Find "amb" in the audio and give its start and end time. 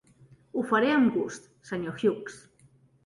0.93-1.13